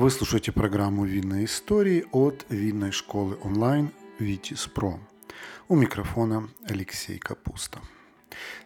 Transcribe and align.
Вы 0.00 0.10
слушаете 0.10 0.50
программу 0.50 1.04
«Винные 1.04 1.44
истории» 1.44 2.06
от 2.10 2.46
винной 2.48 2.90
школы 2.90 3.36
онлайн 3.42 3.90
«Витис 4.18 4.66
Про». 4.66 4.98
У 5.68 5.76
микрофона 5.76 6.48
Алексей 6.66 7.18
Капуста. 7.18 7.80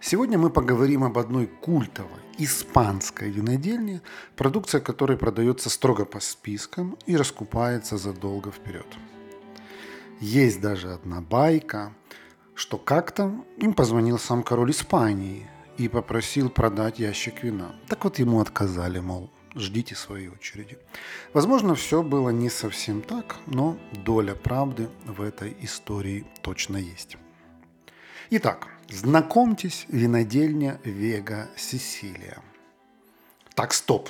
Сегодня 0.00 0.38
мы 0.38 0.48
поговорим 0.48 1.02
об 1.02 1.18
одной 1.18 1.48
культовой 1.48 2.20
испанской 2.38 3.30
винодельне, 3.30 4.00
продукция 4.36 4.80
которой 4.80 5.16
продается 5.16 5.70
строго 5.70 6.04
по 6.04 6.20
спискам 6.20 6.96
и 7.04 7.16
раскупается 7.16 7.96
задолго 7.96 8.52
вперед. 8.52 8.86
Есть 10.20 10.60
даже 10.60 10.92
одна 10.92 11.20
байка, 11.20 11.92
что 12.54 12.78
как-то 12.78 13.44
им 13.56 13.74
позвонил 13.74 14.20
сам 14.20 14.44
король 14.44 14.70
Испании 14.70 15.50
и 15.78 15.88
попросил 15.88 16.48
продать 16.48 17.00
ящик 17.00 17.42
вина. 17.42 17.74
Так 17.88 18.04
вот 18.04 18.20
ему 18.20 18.40
отказали, 18.40 19.00
мол, 19.00 19.32
ждите 19.54 19.94
своей 19.94 20.28
очереди. 20.28 20.78
Возможно, 21.32 21.74
все 21.74 22.02
было 22.02 22.30
не 22.30 22.50
совсем 22.50 23.02
так, 23.02 23.36
но 23.46 23.78
доля 23.92 24.34
правды 24.34 24.88
в 25.04 25.22
этой 25.22 25.56
истории 25.60 26.26
точно 26.42 26.76
есть. 26.76 27.16
Итак, 28.30 28.68
знакомьтесь, 28.88 29.86
винодельня 29.88 30.80
Вега 30.84 31.48
Сесилия. 31.56 32.38
Так, 33.54 33.72
стоп. 33.72 34.08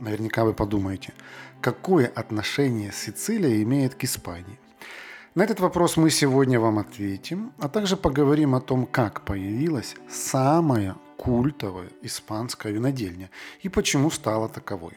Наверняка 0.00 0.44
вы 0.44 0.54
подумаете, 0.54 1.12
какое 1.60 2.06
отношение 2.06 2.92
Сицилия 2.92 3.62
имеет 3.62 3.94
к 3.94 4.04
Испании? 4.04 4.58
На 5.34 5.44
этот 5.44 5.60
вопрос 5.60 5.96
мы 5.96 6.10
сегодня 6.10 6.60
вам 6.60 6.78
ответим, 6.78 7.52
а 7.58 7.68
также 7.68 7.96
поговорим 7.96 8.54
о 8.54 8.60
том, 8.60 8.84
как 8.84 9.24
появилась 9.24 9.94
самая 10.08 10.96
культовая 11.22 11.88
испанская 12.02 12.72
винодельня 12.72 13.30
и 13.60 13.68
почему 13.68 14.10
стала 14.10 14.48
таковой. 14.48 14.94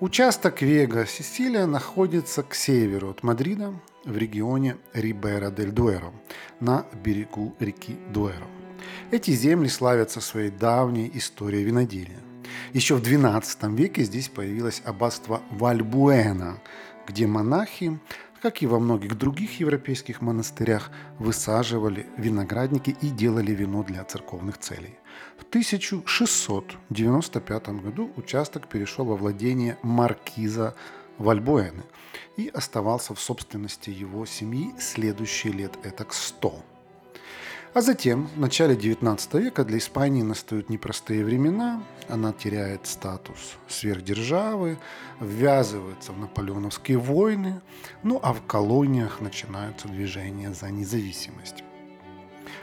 Участок 0.00 0.62
Вега 0.62 1.06
Сесилия 1.06 1.66
находится 1.66 2.42
к 2.42 2.56
северу 2.56 3.10
от 3.10 3.22
Мадрида 3.22 3.72
в 4.04 4.16
регионе 4.16 4.78
Рибера-дель-Дуэро 4.94 6.12
на 6.58 6.86
берегу 7.04 7.54
реки 7.60 7.96
Дуэро. 8.12 8.48
Эти 9.12 9.30
земли 9.30 9.68
славятся 9.68 10.20
своей 10.20 10.50
давней 10.50 11.08
историей 11.14 11.62
виноделия. 11.62 12.18
Еще 12.72 12.96
в 12.96 13.02
XII 13.02 13.76
веке 13.76 14.02
здесь 14.02 14.28
появилось 14.28 14.82
аббатство 14.84 15.40
Вальбуэна, 15.50 16.60
где 17.06 17.28
монахи 17.28 18.00
как 18.42 18.60
и 18.60 18.66
во 18.66 18.78
многих 18.80 19.16
других 19.16 19.60
европейских 19.60 20.20
монастырях, 20.20 20.90
высаживали 21.20 22.08
виноградники 22.16 22.96
и 23.00 23.08
делали 23.08 23.52
вино 23.52 23.84
для 23.84 24.02
церковных 24.04 24.58
целей. 24.58 24.98
В 25.38 25.44
1695 25.44 27.68
году 27.68 28.10
участок 28.16 28.68
перешел 28.68 29.04
во 29.04 29.14
владение 29.16 29.78
маркиза 29.82 30.74
Вальбуэны 31.18 31.84
и 32.36 32.48
оставался 32.48 33.14
в 33.14 33.20
собственности 33.20 33.90
его 33.90 34.26
семьи 34.26 34.74
следующие 34.78 35.52
лет 35.52 35.78
этак 35.84 36.12
100. 36.12 36.71
А 37.74 37.80
затем, 37.80 38.26
в 38.26 38.38
начале 38.38 38.74
XIX 38.74 39.40
века 39.40 39.64
для 39.64 39.78
Испании 39.78 40.22
настают 40.22 40.68
непростые 40.68 41.24
времена, 41.24 41.82
она 42.06 42.34
теряет 42.34 42.86
статус 42.86 43.56
сверхдержавы, 43.66 44.78
ввязывается 45.20 46.12
в 46.12 46.18
наполеоновские 46.18 46.98
войны, 46.98 47.62
ну 48.02 48.20
а 48.22 48.34
в 48.34 48.42
колониях 48.46 49.22
начинаются 49.22 49.88
движения 49.88 50.52
за 50.52 50.70
независимость. 50.70 51.64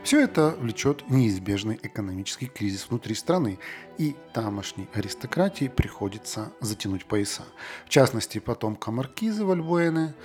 Все 0.03 0.21
это 0.21 0.55
влечет 0.59 1.09
неизбежный 1.09 1.79
экономический 1.81 2.45
кризис 2.45 2.87
внутри 2.87 3.15
страны, 3.15 3.57
и 3.97 4.15
тамошней 4.33 4.87
аристократии 4.93 5.69
приходится 5.69 6.53
затянуть 6.61 7.05
пояса. 7.05 7.45
В 7.87 7.89
частности, 7.89 8.37
потомка 8.37 8.91
маркизы 8.91 9.43
Вальбуэны– 9.43 10.13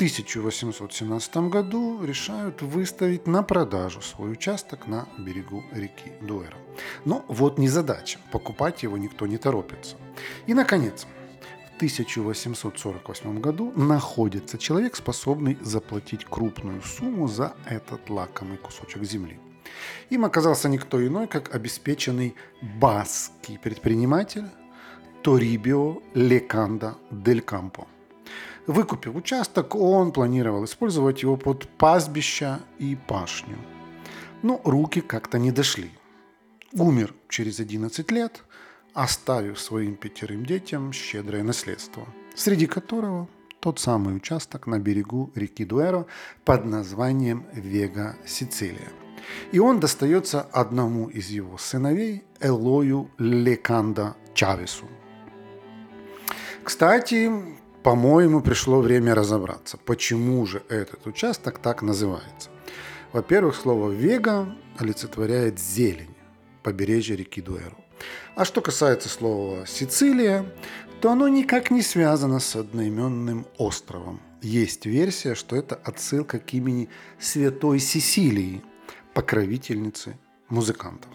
1817 0.00 1.50
году 1.50 2.02
решают 2.02 2.62
выставить 2.62 3.26
на 3.26 3.42
продажу 3.42 4.00
свой 4.00 4.32
участок 4.32 4.86
на 4.86 5.06
берегу 5.18 5.62
реки 5.72 6.12
Дуэра. 6.22 6.56
Но 7.04 7.22
вот 7.28 7.58
не 7.58 7.68
задача, 7.68 8.18
покупать 8.32 8.82
его 8.82 8.96
никто 8.96 9.26
не 9.26 9.36
торопится. 9.36 9.96
И, 10.46 10.54
наконец, 10.54 11.06
в 11.74 11.76
1848 11.76 13.40
году 13.40 13.74
находится 13.76 14.56
человек, 14.56 14.96
способный 14.96 15.58
заплатить 15.60 16.24
крупную 16.24 16.80
сумму 16.80 17.28
за 17.28 17.52
этот 17.66 18.08
лакомый 18.08 18.56
кусочек 18.56 19.04
земли. 19.04 19.38
Им 20.08 20.24
оказался 20.24 20.70
никто 20.70 21.06
иной, 21.06 21.26
как 21.26 21.54
обеспеченный 21.54 22.34
баский 22.62 23.58
предприниматель 23.58 24.46
Торибио 25.22 26.00
Леканда 26.14 26.96
Дель 27.10 27.42
Кампо– 27.42 27.86
Выкупив 28.66 29.16
участок, 29.16 29.74
он 29.74 30.12
планировал 30.12 30.64
использовать 30.64 31.22
его 31.22 31.36
под 31.36 31.68
пастбища 31.68 32.60
и 32.78 32.96
пашню. 33.08 33.58
Но 34.42 34.60
руки 34.64 35.00
как-то 35.00 35.38
не 35.38 35.50
дошли. 35.50 35.90
Умер 36.72 37.14
через 37.28 37.60
11 37.60 38.10
лет, 38.10 38.44
оставив 38.94 39.58
своим 39.58 39.96
пятерым 39.96 40.46
детям 40.46 40.92
щедрое 40.92 41.42
наследство, 41.42 42.06
среди 42.34 42.66
которого 42.66 43.28
тот 43.60 43.78
самый 43.78 44.16
участок 44.16 44.66
на 44.66 44.78
берегу 44.78 45.30
реки 45.34 45.64
Дуэро 45.64 46.06
под 46.44 46.64
названием 46.64 47.46
Вега 47.52 48.16
Сицилия. 48.26 48.88
И 49.52 49.58
он 49.58 49.80
достается 49.80 50.40
одному 50.40 51.08
из 51.08 51.28
его 51.28 51.58
сыновей 51.58 52.24
Элою 52.40 53.10
Леканда 53.18 54.16
Чавесу. 54.34 54.86
Кстати, 56.64 57.30
по-моему, 57.82 58.40
пришло 58.42 58.80
время 58.80 59.14
разобраться, 59.14 59.78
почему 59.78 60.44
же 60.46 60.62
этот 60.68 61.06
участок 61.06 61.58
так 61.58 61.82
называется. 61.82 62.50
Во-первых, 63.12 63.56
слово 63.56 63.90
«вега» 63.90 64.54
олицетворяет 64.78 65.58
зелень 65.58 66.14
побережья 66.62 67.16
реки 67.16 67.40
Дуэру. 67.40 67.76
А 68.36 68.44
что 68.44 68.60
касается 68.60 69.08
слова 69.08 69.66
«Сицилия», 69.66 70.44
то 71.00 71.10
оно 71.10 71.28
никак 71.28 71.70
не 71.70 71.82
связано 71.82 72.38
с 72.38 72.54
одноименным 72.54 73.46
островом. 73.56 74.20
Есть 74.42 74.86
версия, 74.86 75.34
что 75.34 75.56
это 75.56 75.74
отсылка 75.74 76.38
к 76.38 76.52
имени 76.52 76.88
Святой 77.18 77.78
Сесилии, 77.78 78.62
покровительницы 79.14 80.18
музыкантов. 80.48 81.10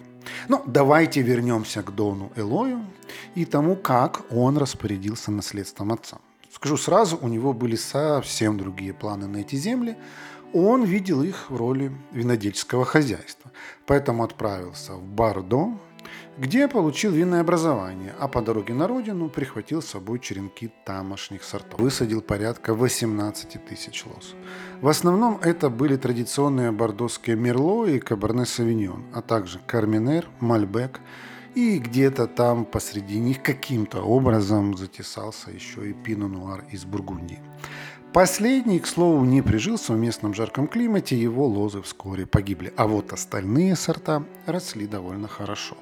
Но 0.48 0.64
ну, 0.66 0.72
давайте 0.72 1.22
вернемся 1.22 1.84
к 1.84 1.94
Дону 1.94 2.32
Элою 2.36 2.86
и 3.36 3.46
тому, 3.46 3.76
как 3.76 4.26
он 4.32 4.58
распорядился 4.58 5.32
наследством 5.32 5.92
отца. 5.92 6.18
Скажу 6.56 6.78
сразу, 6.78 7.20
у 7.22 7.28
него 7.28 7.52
были 7.52 7.76
совсем 7.76 8.58
другие 8.58 8.94
планы 8.94 9.28
на 9.28 9.40
эти 9.40 9.58
земли. 9.58 9.98
Он 10.54 10.86
видел 10.86 11.22
их 11.22 11.50
в 11.50 11.58
роли 11.58 11.92
винодельческого 12.14 12.86
хозяйства. 12.86 13.52
Поэтому 13.86 14.24
отправился 14.24 14.94
в 14.94 15.04
Бардо, 15.04 15.78
где 16.38 16.70
получил 16.70 17.12
винное 17.12 17.42
образование, 17.42 18.16
а 18.20 18.30
по 18.30 18.42
дороге 18.42 18.74
на 18.74 18.88
родину 18.88 19.28
прихватил 19.28 19.82
с 19.82 19.88
собой 19.88 20.20
черенки 20.20 20.72
тамошних 20.86 21.44
сортов. 21.44 21.78
Высадил 21.78 22.22
порядка 22.22 22.74
18 22.74 23.66
тысяч 23.66 24.06
лос. 24.06 24.34
В 24.80 24.88
основном 24.88 25.40
это 25.42 25.70
были 25.70 25.98
традиционные 25.98 26.72
бордоские 26.72 27.36
Мерло 27.36 27.86
и 27.86 28.00
Каберне 28.00 28.46
Савиньон, 28.46 29.04
а 29.14 29.22
также 29.22 29.60
Карминер, 29.68 30.30
Мальбек– 30.40 31.02
и 31.56 31.80
где-то 31.80 32.28
там 32.28 32.66
посреди 32.66 33.18
них 33.20 33.42
каким-то 33.42 34.02
образом 34.02 34.78
затесался 34.78 35.52
еще 35.52 35.90
и 35.90 35.94
Пино 35.94 36.28
Нуар 36.28 36.66
из 36.70 36.86
Бургундии. 36.86 37.40
Последний, 38.14 38.80
к 38.80 38.88
слову, 38.88 39.26
не 39.26 39.42
прижился 39.42 39.94
в 39.94 39.98
местном 39.98 40.34
жарком 40.34 40.68
климате, 40.68 41.18
его 41.18 41.48
лозы 41.48 41.82
вскоре 41.82 42.26
погибли, 42.26 42.74
а 42.78 42.88
вот 42.88 43.14
остальные 43.14 43.76
сорта 43.76 44.24
росли 44.46 44.86
довольно 44.86 45.28
хорошо. 45.28 45.78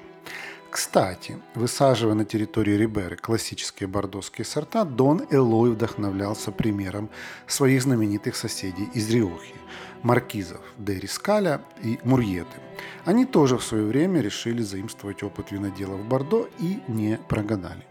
Кстати, 0.70 1.38
высаживая 1.54 2.14
на 2.14 2.24
территории 2.24 2.72
Риберы 2.72 3.16
классические 3.16 3.88
бордоские 3.88 4.44
сорта, 4.44 4.84
Дон 4.84 5.22
Элой 5.30 5.70
вдохновлялся 5.70 6.50
примером 6.50 7.08
своих 7.46 7.82
знаменитых 7.82 8.34
соседей 8.34 8.88
из 8.94 9.10
Риохи– 9.10 9.54
маркизов 10.04 10.60
де 10.78 11.00
Рискаля 11.00 11.60
и 11.82 11.98
Мурьеты. 12.04 12.60
Они 13.04 13.24
тоже 13.24 13.56
в 13.58 13.64
свое 13.64 13.84
время 13.84 14.20
решили 14.20 14.62
заимствовать 14.62 15.22
опыт 15.22 15.50
виноделов 15.50 16.04
Бордо 16.04 16.48
и 16.60 16.78
не 16.86 17.18
прогадали. 17.28 17.84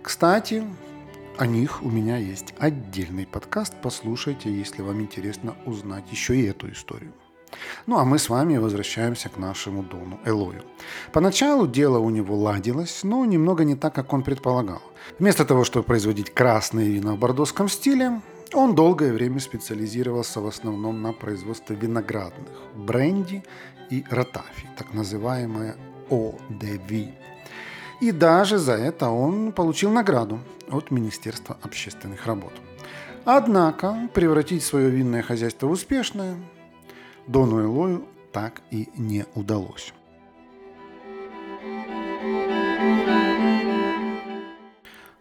Кстати, 0.00 0.64
о 1.36 1.46
них 1.46 1.82
у 1.82 1.90
меня 1.90 2.16
есть 2.16 2.54
отдельный 2.58 3.26
подкаст, 3.26 3.74
послушайте, 3.82 4.50
если 4.50 4.80
вам 4.80 5.02
интересно 5.02 5.54
узнать 5.66 6.04
еще 6.10 6.34
и 6.34 6.46
эту 6.46 6.72
историю. 6.72 7.12
Ну 7.86 7.98
а 7.98 8.04
мы 8.04 8.18
с 8.18 8.28
вами 8.28 8.56
возвращаемся 8.56 9.28
к 9.28 9.36
нашему 9.36 9.82
Дону 9.82 10.18
Элою. 10.24 10.62
Поначалу 11.12 11.66
дело 11.66 11.98
у 11.98 12.10
него 12.10 12.36
ладилось, 12.36 13.02
но 13.02 13.24
немного 13.24 13.64
не 13.64 13.76
так, 13.76 13.94
как 13.94 14.12
он 14.12 14.22
предполагал. 14.22 14.82
Вместо 15.18 15.44
того, 15.44 15.64
чтобы 15.64 15.84
производить 15.84 16.32
красные 16.32 16.88
вина 16.88 17.14
в 17.14 17.18
бордоском 17.18 17.68
стиле, 17.68 18.20
он 18.54 18.74
долгое 18.74 19.12
время 19.12 19.40
специализировался 19.40 20.40
в 20.40 20.46
основном 20.46 21.02
на 21.02 21.12
производстве 21.12 21.76
виноградных, 21.76 22.52
бренди 22.74 23.42
и 23.90 24.04
ротафи, 24.10 24.68
так 24.76 24.94
называемая 24.94 25.76
ОДВ. 26.10 26.92
И 28.00 28.12
даже 28.12 28.58
за 28.58 28.72
это 28.72 29.08
он 29.08 29.52
получил 29.52 29.90
награду. 29.90 30.40
от 30.68 30.90
Министерства 30.90 31.56
общественных 31.62 32.26
работ. 32.26 32.52
Однако 33.24 34.08
превратить 34.14 34.64
свое 34.64 34.90
винное 34.90 35.22
хозяйство 35.22 35.68
в 35.68 35.70
успешное 35.70 36.36
Дону 37.26 37.62
Элою 37.62 38.04
так 38.32 38.62
и 38.70 38.88
не 38.96 39.24
удалось. 39.34 39.92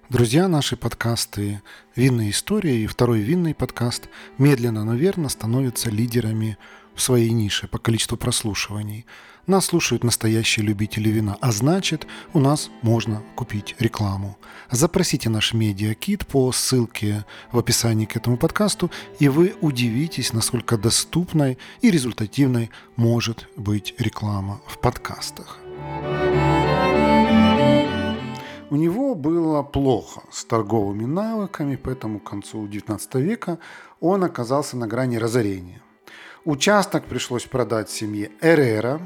Друзья, 0.07 0.47
наши 0.47 0.77
подкасты 0.77 1.63
«Винные 1.95 2.29
истории» 2.29 2.81
и 2.81 2.87
второй 2.87 3.21
винный 3.21 3.55
подкаст 3.55 4.07
медленно, 4.37 4.83
но 4.83 4.93
верно 4.93 5.29
становятся 5.29 5.89
лидерами 5.89 6.59
в 6.93 7.01
своей 7.01 7.31
нише 7.31 7.67
по 7.67 7.79
количеству 7.79 8.15
прослушиваний. 8.15 9.07
Нас 9.47 9.65
слушают 9.65 10.03
настоящие 10.03 10.63
любители 10.63 11.09
вина, 11.09 11.37
а 11.41 11.51
значит, 11.51 12.05
у 12.33 12.39
нас 12.39 12.69
можно 12.83 13.23
купить 13.35 13.75
рекламу. 13.79 14.37
Запросите 14.69 15.29
наш 15.29 15.53
медиакит 15.53 16.27
по 16.27 16.51
ссылке 16.51 17.25
в 17.51 17.57
описании 17.57 18.05
к 18.05 18.15
этому 18.15 18.37
подкасту, 18.37 18.91
и 19.19 19.27
вы 19.27 19.55
удивитесь, 19.59 20.33
насколько 20.33 20.77
доступной 20.77 21.57
и 21.81 21.89
результативной 21.89 22.69
может 22.95 23.47
быть 23.57 23.95
реклама 23.97 24.61
в 24.67 24.77
подкастах. 24.77 25.57
У 28.71 28.77
него 28.77 29.13
было 29.13 29.61
плохо 29.61 30.23
с 30.31 30.43
торговыми 30.43 31.05
навыками, 31.05 31.75
поэтому 31.75 32.19
к 32.19 32.29
концу 32.29 32.65
XIX 32.65 33.21
века 33.21 33.59
он 33.99 34.23
оказался 34.23 34.75
на 34.75 34.87
грани 34.87 35.17
разорения. 35.17 35.81
Участок 36.45 37.05
пришлось 37.05 37.45
продать 37.45 37.91
семье 37.91 38.31
Эрера, 38.41 38.99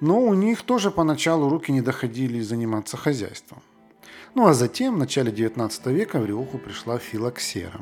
но 0.00 0.20
у 0.20 0.32
них 0.32 0.62
тоже 0.62 0.92
поначалу 0.92 1.48
руки 1.48 1.72
не 1.72 1.80
доходили 1.80 2.40
заниматься 2.40 2.96
хозяйством. 2.96 3.62
Ну 4.34 4.46
а 4.46 4.54
затем, 4.54 4.94
в 4.94 4.98
начале 4.98 5.32
19 5.32 5.86
века 5.86 6.20
в 6.20 6.26
Риоху 6.26 6.58
пришла 6.58 6.98
филоксера, 6.98 7.80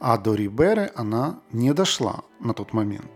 а 0.00 0.16
до 0.16 0.34
Риберы 0.34 0.90
она 0.94 1.40
не 1.52 1.74
дошла 1.74 2.22
на 2.40 2.54
тот 2.54 2.72
момент. 2.72 3.10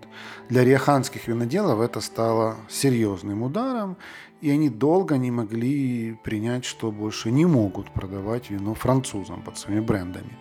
Для 0.51 0.65
риоханских 0.65 1.29
виноделов 1.29 1.81
это 1.81 2.03
стало 2.03 2.57
серьезным 2.69 3.43
ударом, 3.43 3.97
и 4.43 4.51
они 4.51 4.69
долго 4.69 5.17
не 5.17 5.31
могли 5.31 6.19
принять, 6.23 6.67
что 6.67 6.91
больше 6.91 7.31
не 7.31 7.47
могут 7.47 7.91
продавать 7.91 8.51
вино 8.51 8.75
французам 8.75 9.43
под 9.43 9.57
своими 9.57 9.81
брендами. 9.81 10.37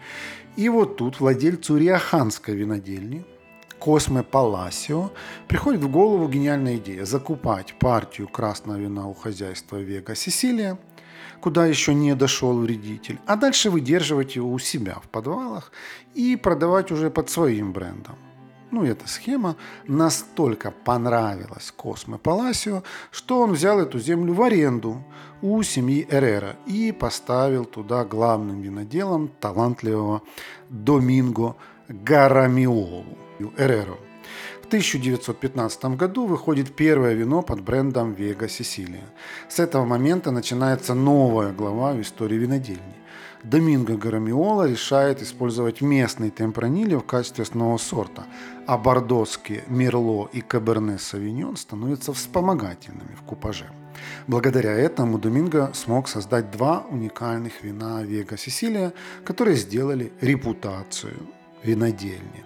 И 0.57 0.67
вот 0.67 0.97
тут 0.97 1.19
владельцу 1.19 1.77
риоханской 1.77 2.55
винодельни– 2.55 3.23
Косме 3.81 4.21
Паласио 4.21 5.09
приходит 5.47 5.81
в 5.81 5.89
голову 5.89 6.27
гениальная 6.27 6.75
идея 6.75 7.03
закупать 7.03 7.73
партию 7.79 8.27
красного 8.27 8.77
вина 8.77 9.07
у 9.07 9.15
хозяйства 9.15 9.77
Вега 9.77 10.13
Сесилия, 10.13 10.77
куда 11.41 11.65
еще 11.65 11.95
не 11.95 12.13
дошел 12.13 12.59
вредитель, 12.59 13.17
а 13.25 13.35
дальше 13.35 13.71
выдерживать 13.71 14.35
его 14.35 14.51
у 14.51 14.59
себя 14.59 14.99
в 15.03 15.09
подвалах 15.09 15.71
и 16.13 16.35
продавать 16.35 16.91
уже 16.91 17.09
под 17.09 17.31
своим 17.31 17.73
брендом. 17.73 18.17
Ну, 18.71 18.85
эта 18.85 19.07
схема 19.07 19.57
настолько 19.85 20.71
понравилась 20.71 21.73
Косме 21.75 22.17
Паласио, 22.17 22.83
что 23.11 23.41
он 23.41 23.51
взял 23.51 23.79
эту 23.79 23.99
землю 23.99 24.33
в 24.33 24.41
аренду 24.41 25.03
у 25.41 25.61
семьи 25.61 26.07
Эрера 26.09 26.55
и 26.65 26.93
поставил 26.93 27.65
туда 27.65 28.05
главным 28.05 28.61
виноделом 28.61 29.29
талантливого 29.39 30.21
Доминго 30.69 31.55
Гарамиолу. 31.89 33.05
Эреро. 33.57 33.97
В 34.61 34.67
1915 34.67 35.97
году 35.97 36.25
выходит 36.25 36.75
первое 36.75 37.13
вино 37.13 37.41
под 37.41 37.61
брендом 37.61 38.13
Вега 38.13 38.47
Сесилия. 38.47 39.09
С 39.49 39.59
этого 39.59 39.83
момента 39.83 40.31
начинается 40.31 40.93
новая 40.93 41.51
глава 41.51 41.93
в 41.93 42.01
истории 42.01 42.37
винодельни. 42.37 43.00
Доминго 43.43 43.97
Гарамиола 43.97 44.69
решает 44.69 45.21
использовать 45.21 45.81
местный 45.81 46.29
темпраниле 46.29 46.97
в 46.97 47.03
качестве 47.03 47.43
основного 47.43 47.77
сорта, 47.77 48.25
а 48.67 48.77
бордоские 48.77 49.63
Мерло 49.67 50.29
и 50.31 50.41
Каберне 50.41 50.99
Савиньон 50.99 51.57
становятся 51.57 52.13
вспомогательными 52.13 53.15
в 53.15 53.23
купаже. 53.23 53.65
Благодаря 54.27 54.71
этому 54.71 55.17
Доминго 55.17 55.71
смог 55.73 56.07
создать 56.07 56.51
два 56.51 56.85
уникальных 56.89 57.63
вина 57.63 58.03
Вега 58.03 58.37
Сесилия, 58.37 58.93
которые 59.25 59.55
сделали 59.55 60.11
репутацию 60.21 61.17
винодельни. 61.63 62.45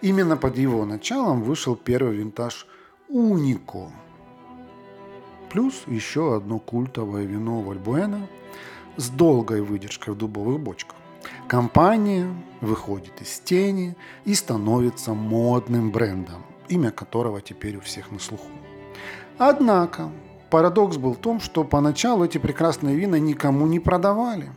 Именно 0.00 0.36
под 0.36 0.58
его 0.58 0.84
началом 0.84 1.42
вышел 1.42 1.76
первый 1.76 2.16
винтаж 2.16 2.66
Унико. 3.08 3.92
Плюс 5.50 5.82
еще 5.86 6.36
одно 6.36 6.58
культовое 6.58 7.24
вино 7.24 7.60
Вальбуэна 7.60 8.26
с 8.96 9.08
долгой 9.10 9.60
выдержкой 9.60 10.14
в 10.14 10.16
дубовых 10.18 10.60
бочках. 10.60 10.96
Компания 11.48 12.28
выходит 12.60 13.20
из 13.20 13.38
тени 13.40 13.96
и 14.24 14.34
становится 14.34 15.14
модным 15.14 15.90
брендом, 15.90 16.44
имя 16.68 16.90
которого 16.90 17.40
теперь 17.40 17.76
у 17.76 17.80
всех 17.80 18.10
на 18.10 18.18
слуху. 18.18 18.48
Однако 19.38 20.10
парадокс 20.50 20.96
был 20.96 21.14
в 21.14 21.18
том, 21.18 21.40
что 21.40 21.64
поначалу 21.64 22.24
эти 22.24 22.38
прекрасные 22.38 22.96
вина 22.96 23.18
никому 23.18 23.66
не 23.66 23.80
продавали. 23.80 24.50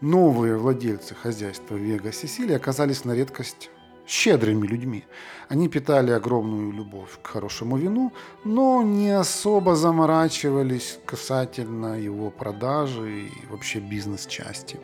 Новые 0.00 0.56
владельцы 0.56 1.14
хозяйства 1.14 1.74
Вега 1.74 2.12
Сесилия 2.12 2.56
оказались 2.56 3.04
на 3.04 3.12
редкость 3.12 3.70
щедрыми 4.08 4.66
людьми. 4.66 5.04
Они 5.48 5.68
питали 5.68 6.10
огромную 6.12 6.72
любовь 6.72 7.18
к 7.22 7.26
хорошему 7.26 7.76
вину, 7.76 8.12
но 8.44 8.82
не 8.82 9.10
особо 9.10 9.76
заморачивались 9.76 10.98
касательно 11.06 11.98
его 11.98 12.30
продажи 12.30 13.20
и 13.20 13.46
вообще 13.50 13.80
бизнес-части. 13.80 14.78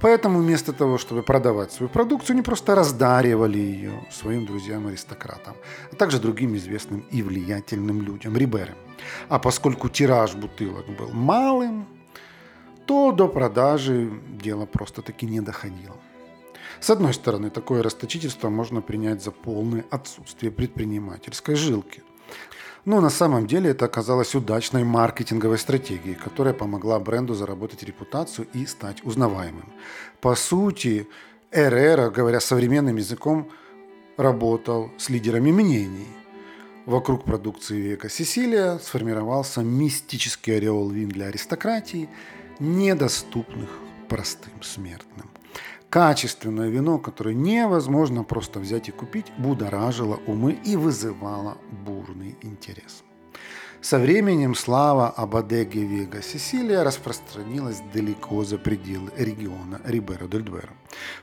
Поэтому 0.00 0.40
вместо 0.40 0.72
того, 0.72 0.98
чтобы 0.98 1.22
продавать 1.22 1.72
свою 1.72 1.88
продукцию, 1.90 2.34
они 2.34 2.42
просто 2.42 2.74
раздаривали 2.74 3.58
ее 3.58 3.92
своим 4.10 4.46
друзьям-аристократам, 4.46 5.54
а 5.92 5.96
также 5.96 6.18
другим 6.18 6.56
известным 6.56 7.04
и 7.12 7.22
влиятельным 7.22 8.02
людям, 8.02 8.36
риберам. 8.36 8.76
А 9.28 9.38
поскольку 9.38 9.88
тираж 9.88 10.34
бутылок 10.34 10.86
был 10.98 11.10
малым, 11.12 11.86
то 12.86 13.12
до 13.12 13.28
продажи 13.28 14.10
дело 14.42 14.66
просто-таки 14.66 15.26
не 15.26 15.40
доходило. 15.40 15.96
С 16.82 16.90
одной 16.90 17.14
стороны, 17.14 17.48
такое 17.48 17.80
расточительство 17.80 18.48
можно 18.48 18.82
принять 18.82 19.22
за 19.22 19.30
полное 19.30 19.84
отсутствие 19.90 20.50
предпринимательской 20.50 21.54
жилки. 21.54 22.02
Но 22.84 23.00
на 23.00 23.08
самом 23.08 23.46
деле 23.46 23.70
это 23.70 23.84
оказалось 23.84 24.34
удачной 24.34 24.82
маркетинговой 24.82 25.58
стратегией, 25.58 26.16
которая 26.16 26.54
помогла 26.54 26.98
бренду 26.98 27.34
заработать 27.34 27.84
репутацию 27.84 28.48
и 28.52 28.66
стать 28.66 29.04
узнаваемым. 29.04 29.72
По 30.20 30.34
сути, 30.34 31.06
Эрера, 31.52 32.10
говоря 32.10 32.40
современным 32.40 32.96
языком, 32.96 33.48
работал 34.16 34.90
с 34.98 35.08
лидерами 35.08 35.52
мнений. 35.52 36.08
Вокруг 36.84 37.24
продукции 37.24 37.80
века 37.80 38.08
Сесилия 38.08 38.78
сформировался 38.78 39.60
мистический 39.60 40.56
ореол 40.56 40.90
вин 40.90 41.10
для 41.10 41.26
аристократии, 41.26 42.08
недоступных 42.58 43.70
простым 44.08 44.60
смертным. 44.62 45.31
Качественное 45.92 46.70
вино, 46.70 46.98
которое 46.98 47.34
невозможно 47.34 48.24
просто 48.24 48.60
взять 48.60 48.88
и 48.88 48.92
купить, 48.92 49.26
будоражило 49.36 50.18
умы 50.26 50.58
и 50.64 50.74
вызывало 50.74 51.58
бурный 51.70 52.34
интерес. 52.40 53.04
Со 53.82 53.98
временем 53.98 54.54
слава 54.54 55.10
об 55.10 55.36
Адеге 55.36 55.84
Вега 55.84 56.22
Сесилия 56.22 56.82
распространилась 56.82 57.82
далеко 57.92 58.42
за 58.42 58.56
пределы 58.56 59.10
региона 59.18 59.82
Рибера 59.84 60.26
дель 60.28 60.44
Дуэро. 60.44 60.72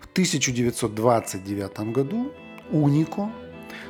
В 0.02 0.06
1929 0.12 1.92
году 1.92 2.32
Унико 2.70 3.32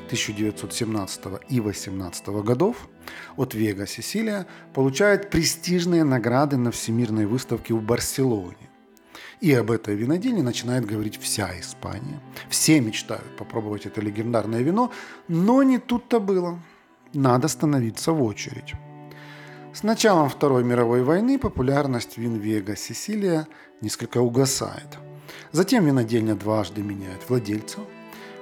1917 0.06 1.26
и 1.50 1.60
18 1.60 2.28
годов 2.46 2.88
от 3.36 3.54
Вега 3.54 3.86
Сесилия 3.86 4.48
получает 4.74 5.30
престижные 5.30 6.06
награды 6.06 6.56
на 6.56 6.72
Всемирной 6.72 7.26
выставке 7.26 7.74
в 7.74 7.82
Барселоне 7.82 8.69
и 9.42 9.54
об 9.54 9.72
этой 9.72 9.96
винодельне 9.96 10.44
начинает 10.44 10.86
говорить 10.86 11.20
вся 11.20 11.58
Испания. 11.60 12.20
Все 12.50 12.80
мечтают 12.82 13.36
попробовать 13.38 13.86
это 13.86 14.02
легендарное 14.02 14.62
вино, 14.62 14.92
но 15.28 15.64
не 15.64 15.80
тут-то 15.80 16.20
было. 16.20 16.60
Надо 17.14 17.48
становиться 17.48 18.12
в 18.12 18.22
очередь. 18.22 18.74
С 19.74 19.84
началом 19.84 20.30
Второй 20.30 20.64
мировой 20.64 21.04
войны 21.04 21.40
популярность 21.40 22.18
вин 22.18 22.36
Вега 22.36 22.76
Сесилия 22.76 23.48
несколько 23.82 24.20
угасает. 24.20 24.98
Затем 25.52 25.86
винодельня 25.86 26.36
дважды 26.36 26.82
меняет 26.82 27.30
владельца. 27.30 27.80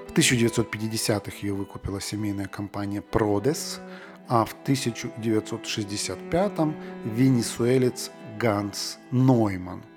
В 0.07 0.13
1950-х 0.13 1.37
ее 1.41 1.53
выкупила 1.53 2.01
семейная 2.01 2.47
компания 2.47 3.01
Продес, 3.01 3.79
а 4.27 4.45
в 4.45 4.55
1965-м 4.65 6.75
венесуэлец 7.05 8.11
Ганс 8.39 8.97
Нойман– 9.11 9.83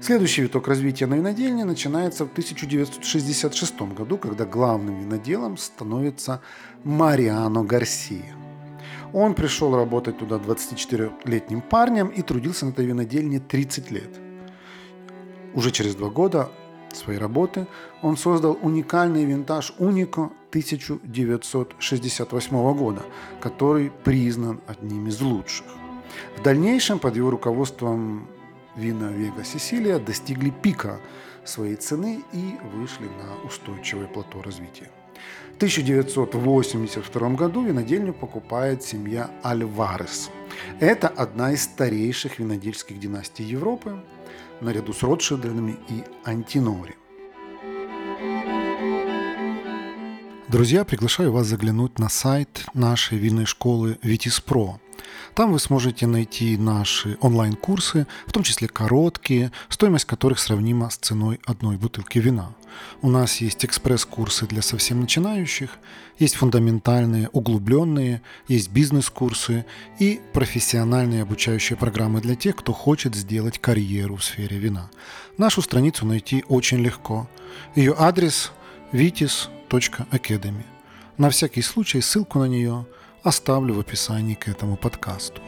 Следующий 0.00 0.42
виток 0.42 0.68
развития 0.68 1.06
на 1.06 1.14
винодельне 1.14 1.64
начинается 1.64 2.26
в 2.26 2.32
1966 2.32 3.80
году, 3.96 4.18
когда 4.18 4.44
главным 4.44 5.00
виноделом 5.00 5.56
становится 5.56 6.40
Мариано 6.84 7.64
Гарсия. 7.64 8.34
Он 9.14 9.34
пришел 9.34 9.74
работать 9.74 10.18
туда 10.18 10.36
24-летним 10.36 11.62
парнем 11.62 12.08
и 12.08 12.20
трудился 12.22 12.66
на 12.66 12.70
этой 12.70 12.84
винодельне 12.84 13.40
30 13.40 13.90
лет. 13.92 14.10
Уже 15.54 15.70
через 15.70 15.94
два 15.94 16.10
года 16.10 16.50
своей 16.92 17.18
работы 17.18 17.66
он 18.02 18.16
создал 18.16 18.58
уникальный 18.60 19.24
винтаж 19.24 19.72
Унико 19.78 20.32
1968 20.50 22.74
года, 22.74 23.02
который 23.40 23.92
признан 24.02 24.60
одним 24.66 25.06
из 25.08 25.20
лучших. 25.20 25.66
В 26.36 26.42
дальнейшем 26.42 26.98
под 26.98 27.14
его 27.16 27.30
руководством 27.30 28.28
вина 28.76 29.10
Вега 29.10 29.44
Сесилия 29.44 29.98
достигли 29.98 30.50
пика 30.50 31.00
своей 31.44 31.76
цены 31.76 32.22
и 32.32 32.54
вышли 32.72 33.06
на 33.06 33.46
устойчивое 33.46 34.06
плато 34.06 34.42
развития. 34.42 34.90
В 35.52 35.56
1982 35.56 37.28
году 37.30 37.62
винодельню 37.62 38.12
покупает 38.12 38.82
семья 38.82 39.30
Альварес. 39.42 40.30
Это 40.80 41.08
одна 41.08 41.52
из 41.52 41.62
старейших 41.62 42.38
винодельских 42.38 42.98
династий 42.98 43.44
Европы, 43.44 44.02
наряду 44.60 44.92
с 44.92 45.02
Ротшильдами 45.02 45.76
и 45.88 46.04
Антинори. 46.24 46.96
Друзья, 50.48 50.84
приглашаю 50.84 51.32
вас 51.32 51.46
заглянуть 51.46 51.98
на 51.98 52.08
сайт 52.08 52.66
нашей 52.74 53.18
винной 53.18 53.46
школы 53.46 53.98
Vitis.pro. 54.02 54.78
Там 55.34 55.52
вы 55.52 55.58
сможете 55.58 56.06
найти 56.06 56.56
наши 56.56 57.16
онлайн-курсы, 57.20 58.06
в 58.26 58.32
том 58.32 58.42
числе 58.42 58.68
короткие, 58.68 59.52
стоимость 59.68 60.04
которых 60.04 60.38
сравнима 60.38 60.90
с 60.90 60.96
ценой 60.96 61.40
одной 61.44 61.76
бутылки 61.76 62.18
вина. 62.18 62.54
У 63.02 63.10
нас 63.10 63.40
есть 63.40 63.64
экспресс-курсы 63.64 64.46
для 64.46 64.62
совсем 64.62 65.00
начинающих, 65.00 65.70
есть 66.18 66.36
фундаментальные, 66.36 67.28
углубленные, 67.32 68.22
есть 68.48 68.70
бизнес-курсы 68.70 69.64
и 69.98 70.20
профессиональные 70.32 71.22
обучающие 71.22 71.76
программы 71.76 72.20
для 72.20 72.34
тех, 72.34 72.56
кто 72.56 72.72
хочет 72.72 73.14
сделать 73.14 73.58
карьеру 73.58 74.16
в 74.16 74.24
сфере 74.24 74.58
вина. 74.58 74.90
Нашу 75.38 75.62
страницу 75.62 76.06
найти 76.06 76.44
очень 76.48 76.78
легко. 76.78 77.28
Ее 77.74 77.94
адрес 77.98 78.52
vitis.academy. 78.92 80.64
На 81.16 81.30
всякий 81.30 81.62
случай 81.62 82.00
ссылку 82.00 82.38
на 82.38 82.46
нее– 82.46 82.86
оставлю 83.24 83.74
в 83.74 83.80
описании 83.80 84.34
к 84.34 84.48
этому 84.48 84.76
подкасту. 84.76 85.40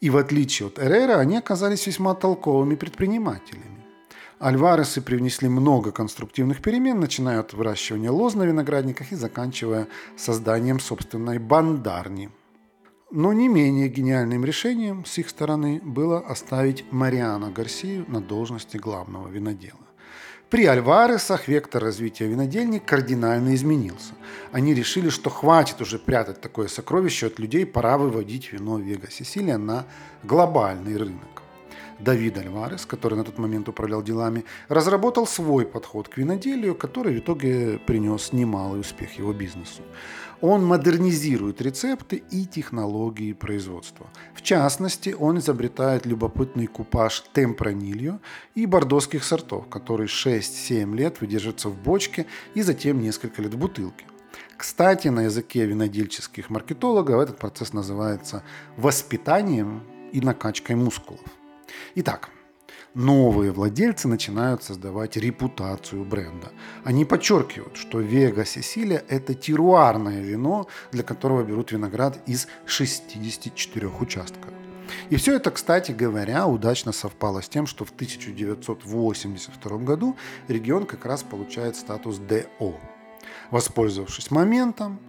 И 0.00 0.10
в 0.10 0.16
отличие 0.16 0.66
от 0.66 0.78
Эрера, 0.78 1.18
они 1.20 1.36
оказались 1.36 1.86
весьма 1.86 2.14
толковыми 2.14 2.74
предпринимателями. 2.74 3.84
Альваресы 4.38 5.00
привнесли 5.00 5.48
много 5.48 5.92
конструктивных 5.92 6.60
перемен, 6.60 7.00
начиная 7.00 7.40
от 7.40 7.54
выращивания 7.54 8.10
лоз 8.10 8.34
на 8.34 8.42
виноградниках 8.42 9.12
и 9.12 9.16
заканчивая 9.16 9.86
созданием 10.16 10.78
собственной 10.80 11.38
бандарни. 11.38 12.30
Но 13.10 13.32
не 13.32 13.48
менее 13.48 13.88
гениальным 13.88 14.44
решением 14.44 15.04
с 15.06 15.16
их 15.18 15.30
стороны 15.30 15.80
было 15.82 16.18
оставить 16.18 16.84
Мариана 16.90 17.50
Гарсию 17.50 18.04
на 18.08 18.20
должности 18.20 18.76
главного 18.76 19.28
винодела. 19.28 19.85
При 20.48 20.64
Альваресах 20.66 21.48
вектор 21.48 21.82
развития 21.82 22.28
винодельни 22.28 22.78
кардинально 22.78 23.56
изменился. 23.56 24.12
Они 24.52 24.74
решили, 24.74 25.08
что 25.08 25.28
хватит 25.28 25.80
уже 25.80 25.98
прятать 25.98 26.40
такое 26.40 26.68
сокровище 26.68 27.26
от 27.26 27.40
людей, 27.40 27.66
пора 27.66 27.98
выводить 27.98 28.52
вино 28.52 28.78
Вега 28.78 29.10
Сесилия 29.10 29.58
на 29.58 29.86
глобальный 30.22 30.96
рынок. 30.96 31.42
Давид 31.98 32.38
Альварес, 32.38 32.86
который 32.86 33.14
на 33.14 33.24
тот 33.24 33.38
момент 33.38 33.68
управлял 33.68 34.02
делами, 34.02 34.44
разработал 34.68 35.26
свой 35.26 35.64
подход 35.64 36.08
к 36.08 36.18
виноделию, 36.18 36.74
который 36.74 37.14
в 37.14 37.18
итоге 37.18 37.78
принес 37.86 38.32
немалый 38.32 38.80
успех 38.80 39.18
его 39.18 39.32
бизнесу. 39.32 39.82
Он 40.42 40.64
модернизирует 40.64 41.62
рецепты 41.62 42.22
и 42.30 42.44
технологии 42.44 43.32
производства. 43.32 44.06
В 44.34 44.42
частности, 44.42 45.16
он 45.18 45.38
изобретает 45.38 46.04
любопытный 46.04 46.66
купаж 46.66 47.24
темпранилью 47.32 48.20
и 48.54 48.66
бордоских 48.66 49.24
сортов, 49.24 49.68
который 49.68 50.06
6-7 50.06 50.94
лет 50.94 51.20
выдерживается 51.20 51.70
в 51.70 51.78
бочке 51.82 52.26
и 52.54 52.62
затем 52.62 53.00
несколько 53.00 53.40
лет 53.40 53.54
в 53.54 53.58
бутылке. 53.58 54.04
Кстати, 54.58 55.08
на 55.08 55.24
языке 55.24 55.64
винодельческих 55.64 56.50
маркетологов 56.50 57.20
этот 57.20 57.38
процесс 57.38 57.72
называется 57.72 58.42
воспитанием 58.76 59.82
и 60.12 60.20
накачкой 60.20 60.76
мускулов. 60.76 61.24
Итак, 61.94 62.30
новые 62.94 63.52
владельцы 63.52 64.08
начинают 64.08 64.62
создавать 64.62 65.16
репутацию 65.16 66.04
бренда. 66.04 66.52
Они 66.84 67.04
подчеркивают, 67.04 67.76
что 67.76 68.00
Вега 68.00 68.44
Сесилия– 68.44 69.04
это 69.08 69.34
теруарное 69.34 70.22
вино, 70.22 70.66
для 70.92 71.02
которого 71.02 71.42
берут 71.42 71.72
виноград 71.72 72.18
из 72.26 72.48
64 72.66 73.88
участков. 73.88 74.52
И 75.10 75.16
все 75.16 75.36
это, 75.36 75.50
кстати 75.50 75.92
говоря, 75.92 76.46
удачно 76.46 76.92
совпало 76.92 77.42
с 77.42 77.48
тем, 77.48 77.66
что 77.66 77.84
в 77.84 77.90
1982 77.90 79.78
году 79.78 80.16
регион 80.48 80.86
как 80.86 81.04
раз 81.04 81.22
получает 81.22 81.76
статус 81.76 82.18
ДО. 82.18 82.74
Воспользовавшись 83.50 84.30
моментом, 84.30 85.00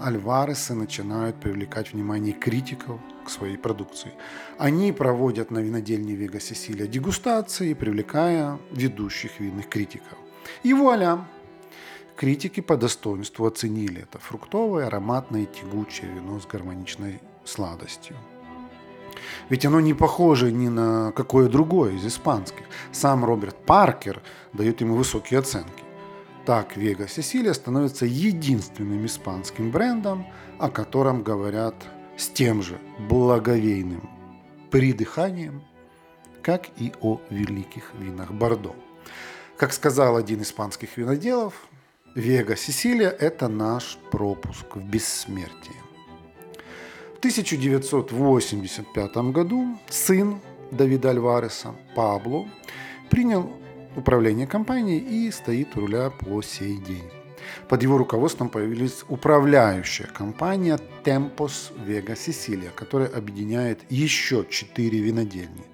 Альваресы 0.00 0.74
начинают 0.74 1.40
привлекать 1.40 1.92
внимание 1.92 2.34
критиков 2.34 3.00
к 3.24 3.30
своей 3.30 3.56
продукции. 3.56 4.12
Они 4.58 4.92
проводят 4.92 5.50
на 5.50 5.58
винодельне 5.58 6.14
Вега 6.14 6.38
Сесилия 6.38 6.86
дегустации, 6.86 7.72
привлекая 7.74 8.58
ведущих 8.70 9.40
винных 9.40 9.68
критиков. 9.68 10.18
И 10.62 10.74
вуаля! 10.74 11.26
Критики 12.14 12.60
по 12.60 12.76
достоинству 12.76 13.46
оценили 13.46 14.02
это 14.02 14.18
фруктовое, 14.18 14.86
ароматное 14.86 15.42
и 15.42 15.46
тягучее 15.46 16.10
вино 16.10 16.40
с 16.40 16.46
гармоничной 16.46 17.20
сладостью. 17.44 18.16
Ведь 19.48 19.64
оно 19.64 19.80
не 19.80 19.94
похоже 19.94 20.52
ни 20.52 20.68
на 20.68 21.12
какое 21.12 21.48
другое 21.48 21.92
из 21.92 22.06
испанских. 22.06 22.64
Сам 22.92 23.24
Роберт 23.24 23.56
Паркер 23.64 24.22
дает 24.52 24.80
ему 24.80 24.94
высокие 24.94 25.40
оценки. 25.40 25.85
Так 26.46 26.76
Вега 26.76 27.08
Сесилия 27.08 27.52
становится 27.54 28.06
единственным 28.06 29.04
испанским 29.04 29.72
брендом, 29.72 30.24
о 30.60 30.70
котором 30.70 31.24
говорят 31.24 31.74
с 32.16 32.28
тем 32.28 32.62
же 32.62 32.78
благовейным 33.08 34.08
придыханием, 34.70 35.64
как 36.42 36.68
и 36.78 36.92
о 37.00 37.20
великих 37.30 37.92
винах 37.98 38.30
Бордо. 38.30 38.76
Как 39.56 39.72
сказал 39.72 40.16
один 40.16 40.42
испанских 40.42 40.96
виноделов, 40.96 41.66
Вега 42.14 42.54
Сесилия– 42.54 43.10
это 43.20 43.48
наш 43.48 43.98
пропуск 44.12 44.76
в 44.76 44.88
бессмертие. 44.88 45.82
В 47.16 47.18
1985 47.18 49.16
году 49.32 49.76
сын 49.88 50.40
Давида 50.70 51.10
Альвареса, 51.10 51.74
Пабло, 51.96 52.46
принял 53.10 53.50
управление 53.96 54.46
компанией 54.46 54.98
и 54.98 55.30
стоит 55.30 55.76
у 55.76 55.80
руля 55.80 56.10
по 56.10 56.42
сей 56.42 56.76
день. 56.76 57.10
Под 57.68 57.82
его 57.82 57.98
руководством 57.98 58.48
появилась 58.48 59.04
управляющая 59.08 60.06
компания 60.06 60.78
Tempos 61.04 61.72
Vega 61.86 62.14
Sicilia, 62.14 62.70
которая 62.74 63.08
объединяет 63.08 63.80
еще 63.90 64.44
четыре 64.48 65.00
винодельни. 65.00 65.64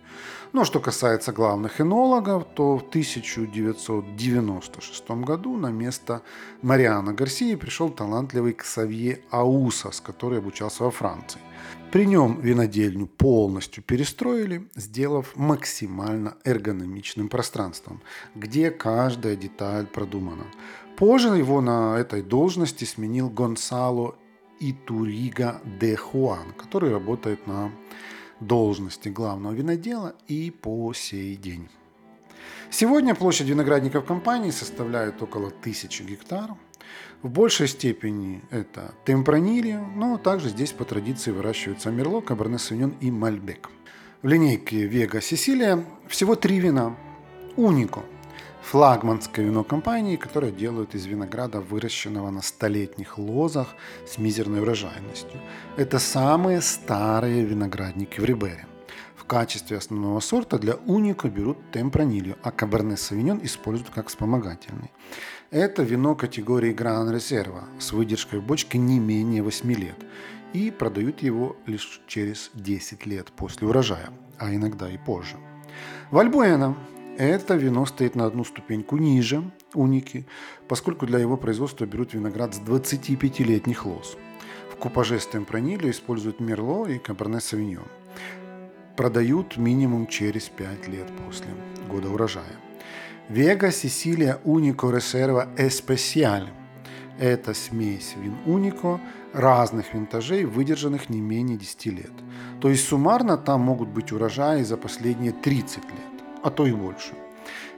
Но 0.52 0.64
что 0.64 0.80
касается 0.80 1.32
главных 1.32 1.80
энологов, 1.80 2.44
то 2.54 2.76
в 2.76 2.82
1996 2.82 5.10
году 5.10 5.56
на 5.56 5.70
место 5.70 6.20
Мариана 6.60 7.14
Гарсии 7.14 7.54
пришел 7.54 7.88
талантливый 7.88 8.52
Ксавье 8.52 9.20
Аусас, 9.30 10.02
который 10.02 10.38
обучался 10.38 10.84
во 10.84 10.90
Франции. 10.90 11.40
При 11.90 12.04
нем 12.04 12.38
винодельню 12.40 13.06
полностью 13.06 13.82
перестроили, 13.82 14.68
сделав 14.76 15.34
максимально 15.36 16.36
эргономичным 16.44 17.30
пространством, 17.30 18.02
где 18.34 18.70
каждая 18.70 19.36
деталь 19.36 19.86
продумана. 19.86 20.44
Позже 20.98 21.28
его 21.28 21.62
на 21.62 21.96
этой 21.98 22.20
должности 22.20 22.84
сменил 22.84 23.30
Гонсало 23.30 24.16
Итурига 24.60 25.62
де 25.80 25.96
Хуан, 25.96 26.52
который 26.58 26.92
работает 26.92 27.46
на 27.46 27.72
должности 28.46 29.08
главного 29.08 29.52
винодела 29.52 30.14
и 30.28 30.50
по 30.50 30.92
сей 30.92 31.36
день. 31.36 31.68
Сегодня 32.70 33.14
площадь 33.14 33.48
виноградников 33.48 34.04
компании 34.04 34.50
составляет 34.50 35.22
около 35.22 35.50
тысячи 35.50 36.02
гектаров. 36.02 36.56
В 37.22 37.28
большей 37.28 37.68
степени 37.68 38.42
это 38.50 38.94
темпранилья, 39.04 39.78
но 39.94 40.18
также 40.18 40.48
здесь 40.48 40.72
по 40.72 40.84
традиции 40.84 41.30
выращиваются 41.30 41.90
Мерло, 41.90 42.20
Каберне 42.20 42.58
Савиньон 42.58 42.94
и 43.00 43.10
Мальбек. 43.10 43.70
В 44.22 44.28
линейке 44.28 44.86
Вега 44.86 45.20
Сесилия 45.20 45.84
всего 46.08 46.34
три 46.34 46.58
вина. 46.58 46.96
Унико– 47.56 48.02
флагманское 48.62 49.44
вино 49.44 49.64
компании, 49.64 50.16
которое 50.16 50.52
делают 50.52 50.94
из 50.94 51.06
винограда, 51.06 51.60
выращенного 51.60 52.30
на 52.30 52.42
столетних 52.42 53.18
лозах 53.18 53.74
с 54.06 54.18
мизерной 54.18 54.60
урожайностью. 54.60 55.40
Это 55.76 55.98
самые 55.98 56.60
старые 56.60 57.44
виноградники 57.44 58.20
в 58.20 58.24
Рибере. 58.24 58.66
В 59.16 59.24
качестве 59.24 59.78
основного 59.78 60.20
сорта 60.20 60.58
для 60.58 60.74
уника 60.86 61.28
берут 61.28 61.58
темпранилью, 61.70 62.36
а 62.42 62.50
каберне 62.50 62.96
савиньон 62.96 63.40
используют 63.42 63.90
как 63.90 64.08
вспомогательный. 64.08 64.90
Это 65.50 65.82
вино 65.82 66.14
категории 66.14 66.72
Гран 66.72 67.10
Резерва 67.10 67.64
с 67.78 67.92
выдержкой 67.92 68.40
в 68.40 68.44
бочке 68.44 68.78
не 68.78 68.98
менее 68.98 69.42
8 69.42 69.72
лет 69.72 69.96
и 70.52 70.70
продают 70.70 71.22
его 71.22 71.56
лишь 71.66 72.00
через 72.06 72.50
10 72.54 73.06
лет 73.06 73.32
после 73.32 73.66
урожая, 73.66 74.10
а 74.38 74.54
иногда 74.54 74.90
и 74.90 74.98
позже. 74.98 75.36
Вальбуэна– 76.10 76.76
это 77.18 77.54
вино 77.54 77.86
стоит 77.86 78.14
на 78.14 78.26
одну 78.26 78.44
ступеньку 78.44 78.96
ниже 78.96 79.42
уники, 79.74 80.26
поскольку 80.68 81.06
для 81.06 81.18
его 81.18 81.36
производства 81.36 81.84
берут 81.84 82.14
виноград 82.14 82.54
с 82.54 82.60
25-летних 82.60 83.86
лоз. 83.86 84.16
В 84.72 84.76
купаже 84.76 85.18
с 85.18 85.26
темпранилью 85.26 85.90
используют 85.90 86.40
мерло 86.40 86.86
и 86.86 86.98
каберне 86.98 87.40
савиньон. 87.40 87.86
Продают 88.96 89.56
минимум 89.56 90.06
через 90.06 90.48
5 90.48 90.88
лет 90.88 91.06
после 91.24 91.48
года 91.88 92.10
урожая. 92.10 92.56
Вега 93.28 93.70
Сесилия 93.70 94.38
Унико 94.44 94.90
Резерва 94.90 95.48
Эспесиаль– 95.56 96.50
это 97.18 97.54
смесь 97.54 98.14
вин 98.16 98.34
Унико 98.46 99.00
разных 99.32 99.94
винтажей, 99.94 100.44
выдержанных 100.44 101.08
не 101.08 101.20
менее 101.20 101.56
10 101.56 101.86
лет. 101.86 102.12
То 102.60 102.68
есть 102.68 102.86
суммарно 102.86 103.36
там 103.36 103.60
могут 103.60 103.88
быть 103.88 104.12
урожаи 104.12 104.62
за 104.62 104.76
последние 104.76 105.32
30 105.32 105.84
лет, 105.84 106.11
а 106.42 106.50
то 106.50 106.66
и 106.66 106.72
больше. 106.72 107.12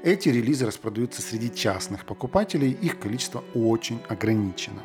Эти 0.02 0.28
релизы 0.28 0.66
распродаются 0.66 1.22
среди 1.22 1.52
частных 1.54 2.04
покупателей, 2.04 2.70
их 2.70 2.98
количество 2.98 3.42
очень 3.54 4.00
ограничено. 4.08 4.82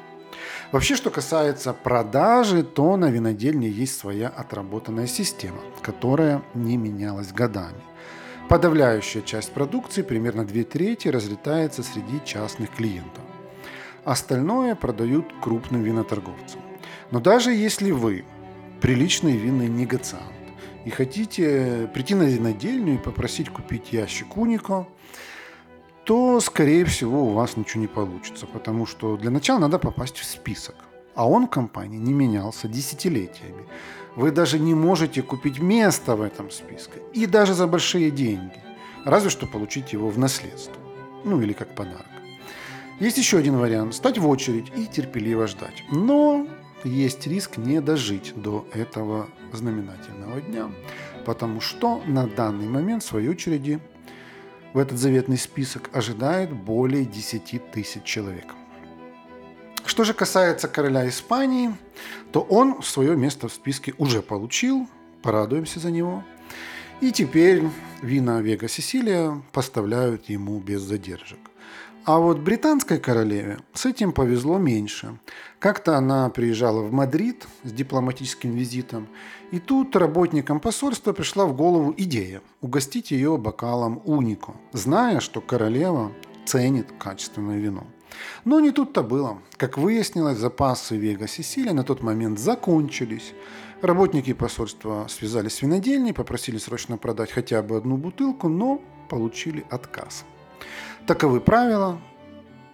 Вообще, 0.71 0.95
что 0.95 1.09
касается 1.09 1.73
продажи, 1.73 2.63
то 2.63 2.95
на 2.95 3.09
винодельне 3.09 3.67
есть 3.67 3.99
своя 3.99 4.29
отработанная 4.29 5.07
система, 5.07 5.59
которая 5.81 6.41
не 6.53 6.77
менялась 6.77 7.33
годами. 7.33 7.81
Подавляющая 8.47 9.21
часть 9.21 9.51
продукции, 9.51 10.01
примерно 10.01 10.45
две 10.45 10.63
трети, 10.63 11.07
разлетается 11.07 11.83
среди 11.83 12.21
частных 12.25 12.71
клиентов. 12.71 13.23
Остальное 14.05 14.75
продают 14.75 15.25
крупным 15.41 15.83
виноторговцам. 15.83 16.61
Но 17.11 17.19
даже 17.19 17.51
если 17.51 17.91
вы 17.91 18.23
приличный 18.81 19.37
винный 19.37 19.67
негациант 19.67 20.38
и 20.85 20.89
хотите 20.89 21.89
прийти 21.93 22.15
на 22.15 22.23
винодельню 22.23 22.95
и 22.95 22.97
попросить 22.97 23.49
купить 23.49 23.91
ящик 23.93 24.37
Унико, 24.37 24.87
то, 26.05 26.39
скорее 26.39 26.85
всего, 26.85 27.25
у 27.25 27.33
вас 27.33 27.57
ничего 27.57 27.81
не 27.81 27.87
получится, 27.87 28.47
потому 28.47 28.85
что 28.85 29.17
для 29.17 29.29
начала 29.29 29.59
надо 29.59 29.77
попасть 29.77 30.17
в 30.17 30.25
список. 30.25 30.75
А 31.15 31.27
он 31.27 31.47
в 31.47 31.49
компании 31.49 31.97
не 31.97 32.13
менялся 32.13 32.67
десятилетиями. 32.67 33.65
Вы 34.15 34.31
даже 34.31 34.57
не 34.57 34.73
можете 34.73 35.21
купить 35.21 35.59
место 35.59 36.15
в 36.15 36.21
этом 36.21 36.49
списке. 36.49 37.01
И 37.13 37.25
даже 37.25 37.53
за 37.53 37.67
большие 37.67 38.09
деньги. 38.09 38.63
Разве 39.05 39.29
что 39.29 39.45
получить 39.45 39.93
его 39.93 40.09
в 40.09 40.17
наследство. 40.17 40.81
Ну 41.25 41.41
или 41.41 41.53
как 41.53 41.75
подарок. 41.75 42.07
Есть 42.99 43.17
еще 43.17 43.37
один 43.37 43.57
вариант– 43.57 43.93
стать 43.95 44.17
в 44.17 44.27
очередь 44.27 44.71
и 44.75 44.85
терпеливо 44.85 45.47
ждать. 45.47 45.83
Но 45.91 46.47
есть 46.83 47.27
риск 47.27 47.57
не 47.57 47.81
дожить 47.81 48.33
до 48.35 48.67
этого 48.73 49.27
знаменательного 49.53 50.41
дня, 50.41 50.71
потому 51.25 51.61
что 51.61 52.01
на 52.05 52.27
данный 52.27 52.67
момент 52.67 53.03
в 53.03 53.07
своей 53.07 53.29
очереди 53.29 53.79
в 54.73 54.77
этот 54.77 54.97
заветный 54.97 55.37
список 55.37 55.89
ожидает 55.93 56.53
более 56.53 57.05
10 57.05 57.71
тысяч 57.71 58.03
человек. 58.03 58.45
Что 59.85 60.03
же 60.03 60.13
касается 60.13 60.67
короля 60.67 61.07
Испании, 61.09 61.75
то 62.31 62.41
он 62.41 62.83
свое 62.83 63.15
место 63.15 63.47
в 63.47 63.53
списке 63.53 63.93
уже 63.97 64.21
получил, 64.21 64.87
порадуемся 65.23 65.79
за 65.79 65.89
него. 65.89 66.23
И 67.01 67.11
теперь 67.11 67.63
вина 68.01 68.41
Вега 68.41 68.67
Сесилия 68.67 69.41
поставляют 69.51 70.29
ему 70.29 70.59
без 70.59 70.81
задержек. 70.81 71.39
А 72.09 72.17
вот 72.17 72.39
британской 72.39 72.97
королеве 72.97 73.59
с 73.75 73.85
этим 73.85 74.13
повезло 74.13 74.57
меньше. 74.57 75.19
Как-то 75.59 75.95
она 75.95 76.31
приезжала 76.31 76.81
в 76.81 76.91
Мадрид 76.91 77.47
с 77.63 77.71
дипломатическим 77.71 78.49
визитом, 78.49 79.07
и 79.51 79.59
тут 79.59 79.95
работникам 79.95 80.59
посольства 80.59 81.13
пришла 81.13 81.45
в 81.45 81.55
голову 81.55 81.93
идея 81.95 82.41
угостить 82.61 83.11
ее 83.11 83.37
бокалом 83.37 84.01
унико, 84.05 84.55
зная, 84.73 85.19
что 85.19 85.39
королева 85.39 86.11
ценит 86.47 86.87
качественное 86.97 87.59
вино. 87.59 87.85
Но 88.43 88.59
не 88.59 88.71
тут-то 88.71 89.03
было. 89.03 89.37
Как 89.57 89.77
выяснилось, 89.77 90.39
запасы 90.39 90.97
Вега 90.97 91.27
Сесилия 91.27 91.73
на 91.73 91.83
тот 91.83 92.01
момент 92.01 92.39
закончились. 92.39 93.35
Работники 93.83 94.33
посольства 94.33 95.05
связались 95.07 95.57
с 95.57 95.61
винодельней, 95.61 96.15
попросили 96.15 96.57
срочно 96.57 96.97
продать 96.97 97.29
хотя 97.29 97.61
бы 97.61 97.77
одну 97.77 97.97
бутылку, 97.97 98.49
но 98.49 98.81
получили 99.09 99.63
отказ. 99.69 100.25
Таковы 101.05 101.41
правила, 101.41 101.99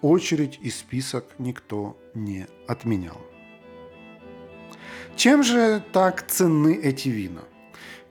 очередь 0.02 0.60
и 0.62 0.70
список 0.70 1.26
никто 1.38 1.98
не 2.14 2.48
отменял. 2.68 3.22
Чем 5.16 5.44
же 5.44 5.84
так 5.94 6.28
ценны 6.28 6.76
эти 6.76 7.10
вина? 7.10 7.42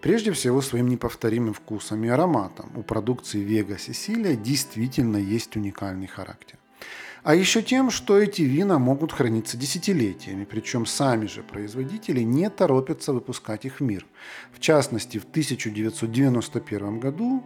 Прежде 0.01 0.33
всего 0.33 0.61
своим 0.61 0.89
неповторимым 0.89 1.55
вкусом 1.55 2.05
и 2.05 2.09
ароматом. 2.09 2.71
У 2.77 2.83
продукции 2.83 3.39
Вега 3.39 3.79
Сесилия 3.79 4.37
действительно 4.37 5.17
есть 5.17 5.57
уникальный 5.57 6.07
характер. 6.07 6.59
А 7.25 7.35
еще 7.35 7.63
тем, 7.63 7.91
что 7.91 8.19
эти 8.19 8.43
вина 8.43 8.79
могут 8.79 9.13
храниться 9.13 9.57
десятилетиями, 9.57 10.45
причем 10.45 10.85
сами 10.85 11.27
же 11.27 11.43
производители 11.43 12.21
не 12.21 12.51
торопятся 12.51 13.15
выпускать 13.15 13.65
их 13.65 13.81
в 13.81 13.83
мир. 13.83 14.05
В 14.53 14.61
частности, 14.61 15.17
в 15.17 15.25
1991 15.25 17.01
году 17.01 17.43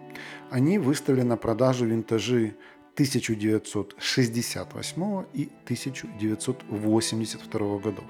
они 0.50 0.80
выставили 0.80 1.22
на 1.22 1.36
продажу 1.36 1.86
винтажи 1.86 2.56
1968 2.98 5.24
и 5.32 5.48
1982 5.64 7.78
годов. 7.78 8.04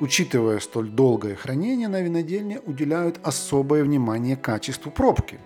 Учитывая 0.00 0.58
столь 0.60 0.88
долгое 0.88 1.34
хранение 1.34 1.88
на 1.88 2.00
винодельне, 2.00 2.58
уделяют 2.60 3.20
особое 3.22 3.84
внимание 3.84 4.36
качеству 4.36 4.90
пробки. 4.90 5.38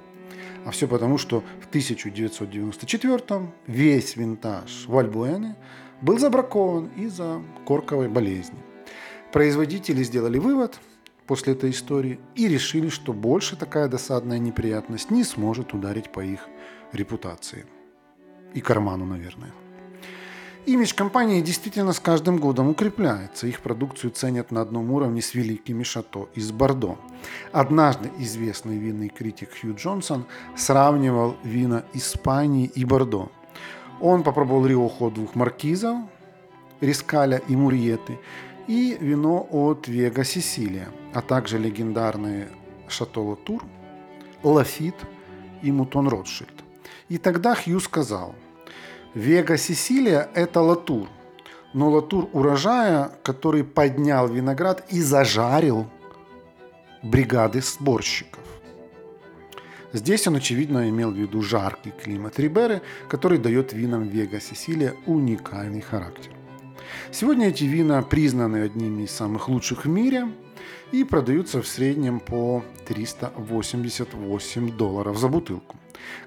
А 0.65 0.71
все 0.71 0.87
потому, 0.87 1.19
что 1.19 1.43
в 1.61 1.67
1994 1.67 3.51
весь 3.67 4.15
винтаж 4.15 4.85
Вальбуэны 4.87 5.57
был 6.01 6.21
забракован 6.21 6.87
из-за 6.97 7.43
корковой 7.67 8.09
болезни. 8.09 8.61
Производители 9.33 10.05
сделали 10.05 10.39
вывод 10.39 10.79
после 11.27 11.55
этой 11.55 11.71
истории 11.71 12.21
и 12.37 12.47
решили, 12.47 12.91
что 12.91 13.13
больше 13.13 13.57
такая 13.57 13.89
досадная 13.89 14.39
неприятность 14.39 15.11
не 15.11 15.25
сможет 15.25 15.75
ударить 15.75 16.13
по 16.13 16.21
их 16.21 16.47
репутации 16.93 17.67
и 18.55 18.61
карману, 18.61 19.05
наверное. 19.05 19.53
Имидж 20.69 20.95
компании 20.95 21.41
действительно 21.41 21.95
с 21.95 22.01
каждым 22.01 22.37
годом 22.37 22.69
укрепляется. 22.69 23.47
Их 23.47 23.61
продукцию 23.61 24.11
ценят 24.11 24.51
на 24.51 24.61
одном 24.61 24.91
уровне 24.91 25.23
с 25.23 25.33
великими 25.33 25.83
шато 25.83 26.29
из 26.35 26.53
Бордо. 26.53 26.99
Однажды 27.53 28.11
известный 28.19 28.77
винный 28.77 29.09
критик 29.09 29.49
Хью 29.59 29.75
Джонсон 29.75 30.27
сравнивал 30.57 31.37
вина 31.43 31.85
Испании 31.95 32.67
и 32.67 32.85
Бордо. 32.85 33.31
Он 34.01 34.23
попробовал 34.23 34.67
риохо 34.67 35.09
двух 35.09 35.35
маркизов, 35.35 36.01
Рискаля 36.83 37.39
и 37.49 37.57
Мурьеты, 37.57 38.19
и 38.67 38.99
вино 39.01 39.49
от 39.51 39.89
Вега 39.89 40.23
Сесилия, 40.23 40.89
а 41.15 41.23
также 41.23 41.57
легендарные 41.57 42.49
Шато 42.89 43.23
Латур, 43.23 43.65
Лафит 44.43 44.97
и 45.63 45.73
Мутон 45.73 46.09
Ротшильд. 46.09 46.68
И 47.09 47.19
тогда 47.19 47.55
Хью 47.55 47.81
сказал, 47.81 48.35
Вега 49.15 49.57
Сесилия– 49.57 50.29
это 50.35 50.61
латур, 50.61 51.09
но 51.73 51.91
латур 51.91 52.29
урожая, 52.33 53.11
который 53.23 53.65
поднял 53.65 54.29
виноград 54.29 54.85
и 54.91 55.01
зажарил 55.01 55.87
бригады 57.03 57.63
сборщиков. 57.63 58.43
Здесь 59.93 60.27
он, 60.27 60.37
очевидно, 60.37 60.89
имел 60.91 61.11
в 61.11 61.17
виду 61.17 61.41
жаркий 61.41 61.93
климат 61.93 62.39
Риберы, 62.39 62.83
который 63.09 63.39
дает 63.39 63.73
винам 63.73 64.07
Вега 64.07 64.41
Сесилия 64.41 64.95
уникальный 65.07 65.81
характер. 65.81 66.33
Сегодня 67.11 67.49
эти 67.49 67.65
вина 67.65 68.03
признаны 68.03 68.59
одними 68.59 69.05
из 69.05 69.11
самых 69.13 69.49
лучших 69.49 69.87
в 69.87 69.89
мире 69.89 70.29
и 70.93 71.05
продаются 71.05 71.63
в 71.63 71.67
среднем 71.67 72.21
по 72.21 72.63
388 72.87 74.77
долларов 74.77 75.17
за 75.17 75.29
бутылку. 75.29 75.77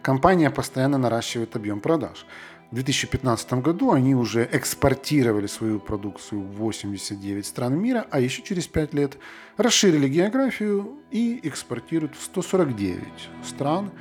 Компания 0.01 0.49
постоянно 0.49 0.97
наращивает 0.97 1.55
объем 1.55 1.79
продаж. 1.79 2.25
В 2.71 2.75
2015 2.75 3.53
году 3.53 3.91
они 3.91 4.15
уже 4.15 4.47
экспортировали 4.49 5.47
свою 5.47 5.79
продукцию 5.79 6.41
в 6.41 6.55
89 6.55 7.45
стран 7.45 7.77
мира, 7.77 8.07
а 8.10 8.21
еще 8.21 8.41
через 8.43 8.67
5 8.67 8.93
лет 8.93 9.17
расширили 9.57 10.07
географию 10.07 10.97
и 11.12 11.41
экспортируют 11.43 12.15
в 12.15 12.23
149 12.23 13.03
стран. 13.43 13.91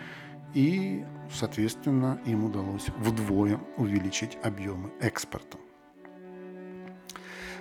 И, 0.54 1.04
соответственно, 1.32 2.20
им 2.26 2.44
удалось 2.44 2.86
вдвое 2.98 3.60
увеличить 3.76 4.38
объемы 4.42 4.90
экспорта. 5.00 5.58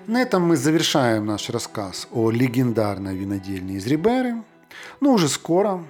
На 0.05 0.21
этом 0.21 0.43
мы 0.43 0.57
завершаем 0.57 1.25
наш 1.25 1.49
рассказ 1.49 2.07
о 2.11 2.31
легендарной 2.31 3.15
винодельне 3.15 3.75
из 3.75 3.85
Риберы. 3.87 4.43
Но 5.01 5.13
уже 5.13 5.27
скоро 5.27 5.85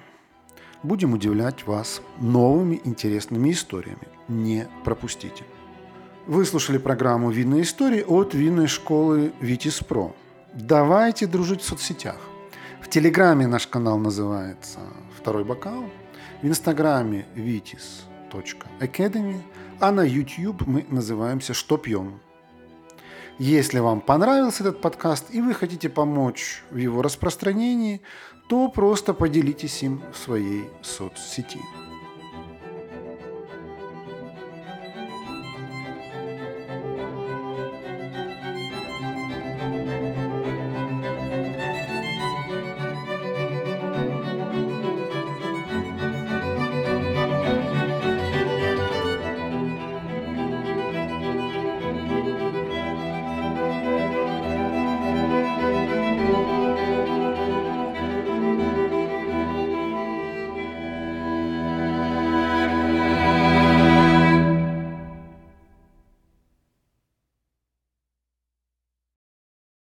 будем 0.82 1.12
удивлять 1.12 1.66
вас 1.66 2.02
новыми 2.18 2.80
интересными 2.84 3.50
историями. 3.50 4.08
Не 4.28 4.68
пропустите. 4.84 5.44
Вы 6.26 6.44
слушали 6.44 6.78
программу 6.78 7.30
«Винные 7.30 7.62
истории» 7.62 8.02
от 8.02 8.34
винной 8.34 8.66
школы 8.66 9.32
«Витис 9.40 9.80
Про». 9.80 10.14
Давайте 10.52 11.26
дружить 11.26 11.62
в 11.62 11.64
соцсетях. 11.64 12.18
В 12.80 12.88
Телеграме 12.88 13.46
наш 13.46 13.66
канал 13.66 13.98
называется 13.98 14.80
«Второй 15.16 15.44
бокал». 15.44 15.84
в 16.42 16.46
инстаграме 16.46 17.26
vitis.academy, 17.34 19.40
а 19.78 19.92
на 19.92 20.02
YouTube 20.02 20.66
мы 20.66 20.86
называемся 20.88 21.54
«Что 21.54 21.76
пьем?». 21.76 22.20
Если 23.38 23.78
вам 23.78 24.00
понравился 24.00 24.62
этот 24.62 24.82
подкаст 24.82 25.26
и 25.30 25.40
вы 25.40 25.54
хотите 25.54 25.88
помочь 25.88 26.62
в 26.70 26.76
его 26.76 27.00
распространении, 27.00 28.02
то 28.50 28.68
просто 28.68 29.14
поделитесь 29.14 29.84
им 29.84 30.02
в 30.12 30.18
своей 30.18 30.64
соцсети. 30.82 31.60